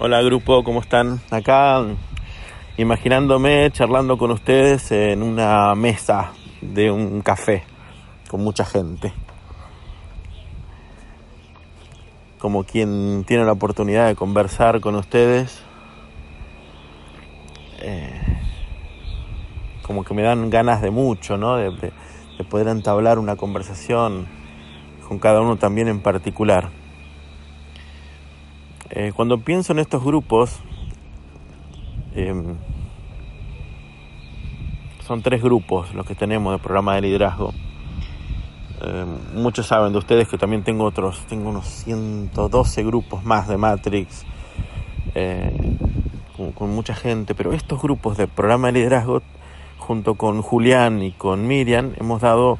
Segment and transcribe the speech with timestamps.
[0.00, 1.20] Hola grupo, ¿cómo están?
[1.28, 1.84] Acá
[2.76, 7.64] imaginándome charlando con ustedes en una mesa de un café
[8.30, 9.12] con mucha gente.
[12.38, 15.64] Como quien tiene la oportunidad de conversar con ustedes.
[17.80, 18.22] Eh,
[19.82, 21.56] como que me dan ganas de mucho, ¿no?
[21.56, 21.92] De, de,
[22.38, 24.28] de poder entablar una conversación
[25.08, 26.70] con cada uno también en particular.
[29.00, 30.58] Eh, cuando pienso en estos grupos,
[32.16, 32.34] eh,
[35.06, 37.52] son tres grupos los que tenemos de programa de liderazgo.
[38.82, 39.06] Eh,
[39.36, 44.24] muchos saben de ustedes que también tengo otros, tengo unos 112 grupos más de Matrix,
[45.14, 45.56] eh,
[46.36, 49.22] con, con, mucha gente, pero estos grupos de programa de liderazgo,
[49.78, 52.58] junto con Julián y con Miriam, hemos dado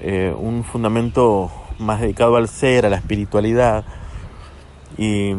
[0.00, 3.84] eh, un fundamento más dedicado al ser, a la espiritualidad,
[4.96, 5.34] y,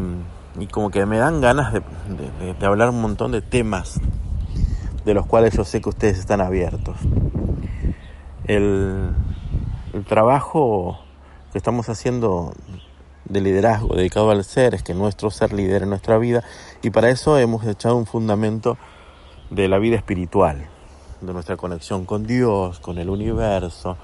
[0.59, 1.82] y como que me dan ganas de,
[2.54, 4.00] de, hablar un montón de temas
[5.04, 6.97] de los cuales yo sé que ustedes están abiertos.
[8.45, 9.09] El,
[9.94, 11.00] el trabajo
[11.52, 12.53] que estamos haciendo
[13.25, 16.44] de liderazgo dedicado al ser es que nuestro ser lidere nuestra vida
[16.81, 18.78] y para eso hemos echado un fundamento
[19.50, 20.67] de la vida espiritual,
[21.22, 23.97] de nuestra conexión con Dios, con el universo,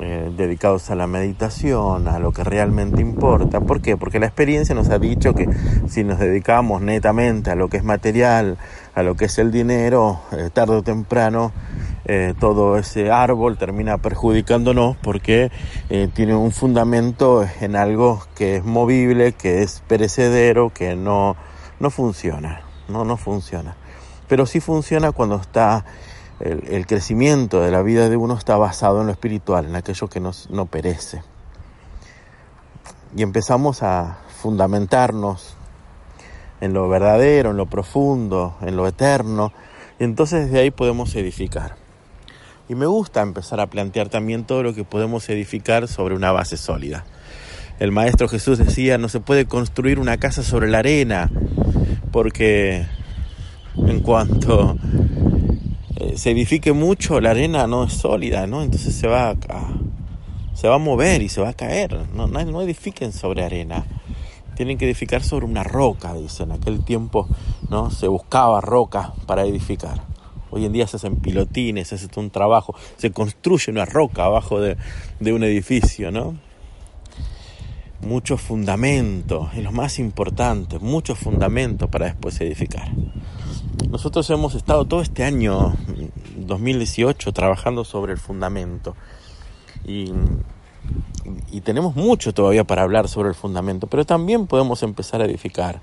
[0.00, 3.60] eh, dedicados a la meditación, a lo que realmente importa.
[3.60, 3.96] ¿Por qué?
[3.96, 5.48] Porque la experiencia nos ha dicho que
[5.88, 8.58] si nos dedicamos netamente a lo que es material,
[8.94, 11.52] a lo que es el dinero, eh, tarde o temprano
[12.04, 15.50] eh, todo ese árbol termina perjudicándonos porque
[16.14, 21.36] tiene un fundamento en algo que es movible, que es perecedero, que no,
[21.80, 23.76] no funciona, no, no funciona.
[24.26, 25.84] Pero sí funciona cuando está
[26.42, 30.18] el, crecimiento de la vida de uno está basado en lo espiritual, en aquello que
[30.18, 31.22] nos, no perece.
[33.16, 35.54] Y empezamos a fundamentarnos
[36.60, 39.52] en lo verdadero, en lo profundo, en lo eterno,
[40.00, 41.76] y entonces desde ahí podemos edificar.
[42.68, 46.56] Y me gusta empezar a plantear también todo lo que podemos edificar sobre una base
[46.56, 47.04] sólida.
[47.78, 51.30] El Maestro Jesús decía, no se puede construir una casa sobre la arena,
[52.10, 52.86] porque
[53.76, 54.76] en cuanto
[56.16, 58.62] se edifique mucho, la arena no es sólida, ¿no?
[58.62, 59.36] Entonces se va a,
[60.54, 62.06] se va a mover y se va a caer.
[62.14, 63.84] No, no, no edifiquen sobre arena.
[64.54, 66.50] Tienen que edificar sobre una roca, dicen.
[66.50, 67.26] En aquel tiempo
[67.70, 70.02] no se buscaba roca para edificar.
[70.50, 74.60] Hoy en día se hacen pilotines, se hace un trabajo, se construye una roca abajo
[74.60, 74.76] de,
[75.18, 76.36] de un edificio, ¿no?
[78.02, 82.90] Muchos fundamentos, es lo más importante, muchos fundamentos para después edificar.
[83.88, 85.74] Nosotros hemos estado todo este año
[86.52, 88.94] 2018 trabajando sobre el fundamento
[89.84, 90.12] y,
[91.50, 95.80] y, tenemos mucho todavía para hablar sobre el fundamento, pero también podemos empezar a edificar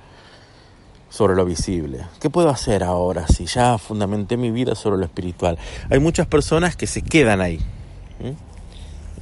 [1.10, 2.06] sobre lo visible.
[2.22, 5.58] ¿Qué puedo hacer ahora si ya fundamenté mi vida sobre lo espiritual?
[5.90, 7.60] Hay muchas personas que se quedan ahí.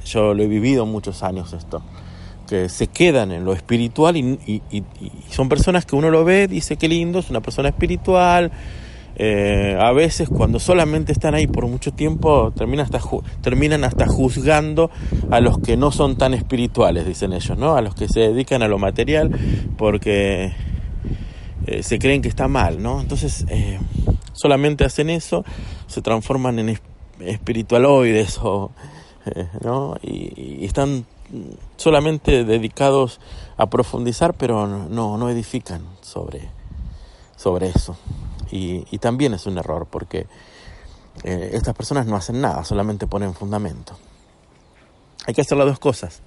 [0.04, 1.82] Yo lo he vivido muchos años esto
[2.48, 6.24] que se quedan en lo espiritual y, y, y, y, son personas que uno lo
[6.24, 8.50] ve, dice que lindo, es una persona espiritual.
[9.20, 13.00] Eh, a veces cuando solamente están ahí por mucho tiempo terminan hasta,
[13.42, 14.90] terminan hasta juzgando
[15.30, 17.74] a los que no son tan espirituales, dicen ellos, ¿no?
[17.74, 19.30] A los que se dedican a lo material
[19.76, 20.52] porque
[21.66, 23.00] eh, se creen que está mal, ¿no?
[23.00, 23.80] Entonces eh,
[24.32, 25.44] solamente hacen eso,
[25.88, 26.78] se transforman en
[27.18, 28.70] espiritualoides o,
[29.62, 29.96] ¿no?
[30.00, 31.04] y están
[31.76, 33.20] solamente dedicados
[33.56, 36.48] a profundizar, pero no, no edifican sobre,
[37.36, 37.96] sobre eso.
[38.50, 40.26] Y, también es un error porque
[41.24, 43.96] eh, estas personas no hacen nada, solamente ponen fundamento.
[45.26, 46.20] Hay que hacer las dos cosas.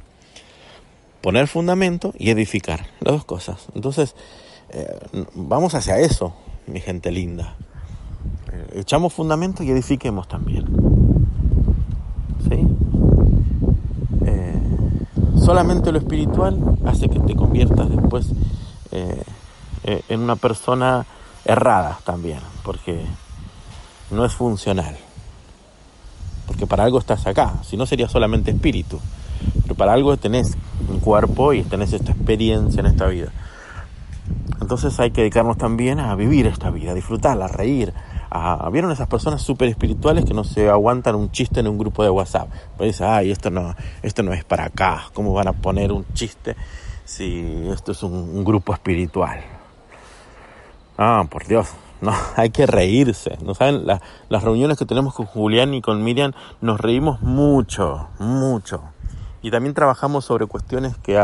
[1.21, 3.67] Poner fundamento y edificar, las dos cosas.
[3.75, 4.15] Entonces,
[4.69, 4.99] eh,
[5.35, 6.33] vamos hacia eso,
[6.67, 7.55] mi gente linda.
[8.51, 10.65] Eh, echamos fundamento y edifiquemos también.
[12.49, 12.67] ¿Sí?
[15.43, 18.27] solamente lo espiritual hace que te conviertas después
[19.83, 21.05] en una persona
[21.45, 23.01] errada también, porque
[24.09, 24.97] no es funcional.
[26.47, 28.99] Porque para algo estás acá, si no sería solamente espíritu.
[29.63, 30.57] Pero para algo tenés
[30.89, 33.31] un cuerpo y tenés esta experiencia en esta vida.
[34.59, 37.93] Entonces hay que dedicarnos también a vivir esta vida, a disfrutarla, a reír,
[38.29, 42.03] a, ¿Vieron esas personas súper espirituales que no se aguantan un chiste en un grupo
[42.03, 42.49] de WhatsApp?
[42.77, 45.03] Pues dice, ay, esto no, esto no es para acá.
[45.13, 46.55] ¿Cómo van a poner un chiste
[47.03, 49.60] si esto es un grupo espiritual?
[51.03, 51.67] Ah, por Dios,
[51.99, 53.35] no, hay que reírse.
[53.43, 53.87] ¿No saben?
[53.87, 58.83] La, las reuniones que tenemos con Julián y con Miriam nos reímos mucho, mucho.
[59.41, 61.19] Y también trabajamos sobre cuestiones que,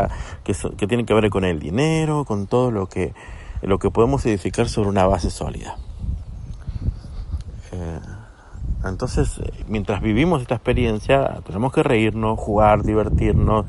[0.88, 3.12] tienen que ver con el dinero, con todo lo que
[3.92, 5.76] podemos edificar sobre una base sólida.
[7.70, 8.00] Eh,
[8.84, 13.66] entonces, mientras vivimos esta experiencia, tenemos que reírnos, jugar, divertirnos,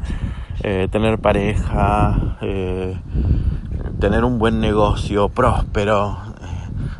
[0.64, 3.00] eh, tener pareja, eh,
[4.00, 6.18] tener un buen negocio próspero,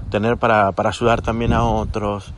[0.10, 2.34] tener para, para ayudar también a otros,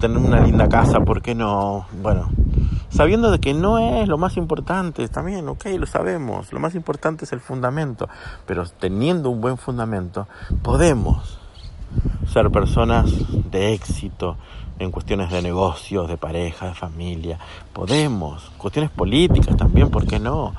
[0.00, 1.86] tener una linda casa, ¿por qué no?
[2.02, 2.30] Bueno,
[2.90, 7.24] sabiendo de que no es lo más importante, también, ok, lo sabemos, lo más importante
[7.24, 8.08] es el fundamento,
[8.46, 10.26] pero teniendo un buen fundamento,
[10.62, 11.38] podemos
[12.32, 13.10] ser personas
[13.50, 14.36] de éxito
[14.78, 17.38] en cuestiones de negocios, de pareja, de familia,
[17.72, 20.54] podemos, cuestiones políticas también, ¿por qué no?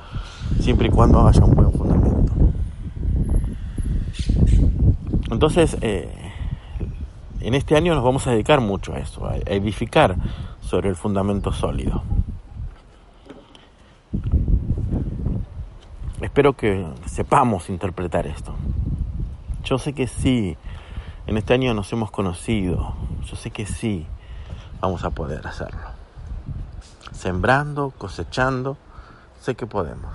[0.60, 2.20] Siempre y cuando haya un buen fundamento.
[5.30, 6.32] Entonces, eh,
[7.40, 10.16] en este año nos vamos a dedicar mucho a eso, a edificar
[10.60, 12.02] sobre el fundamento sólido.
[16.20, 18.54] Espero que sepamos interpretar esto.
[19.64, 20.56] Yo sé que sí,
[21.26, 22.94] en este año nos hemos conocido,
[23.24, 24.06] yo sé que sí,
[24.80, 25.80] vamos a poder hacerlo.
[27.12, 28.76] Sembrando, cosechando,
[29.40, 30.10] sé que podemos.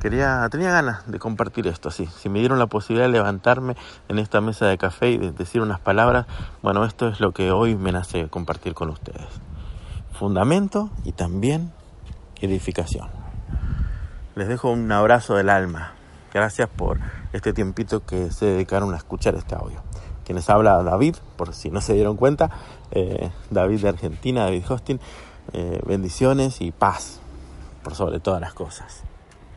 [0.00, 2.06] Quería, tenía ganas de compartir esto así.
[2.06, 5.60] Si me dieron la posibilidad de levantarme en esta mesa de café y de decir
[5.60, 6.26] unas palabras,
[6.62, 9.26] bueno, esto es lo que hoy me nace compartir con ustedes.
[10.12, 11.72] Fundamento y también
[12.40, 13.08] edificación.
[14.36, 15.94] Les dejo un abrazo del alma.
[16.32, 17.00] Gracias por
[17.32, 19.82] este tiempito que se dedicaron a escuchar este audio.
[20.24, 22.50] Quienes habla David, por si no se dieron cuenta,
[22.92, 25.00] eh, David de Argentina, David Hostin,
[25.54, 27.18] eh, bendiciones y paz
[27.82, 29.02] por sobre todas las cosas.